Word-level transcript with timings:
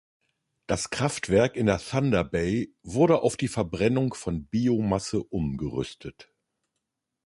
Das 0.65 0.89
Kraftwerk 0.89 1.55
in 1.55 1.67
der 1.67 1.77
Thunder 1.77 2.23
Bay 2.23 2.73
wurde 2.81 3.21
auf 3.21 3.37
die 3.37 3.47
Verbrennung 3.47 4.15
von 4.15 4.47
Biomasse 4.47 5.21
umgerüstet. 5.23 6.33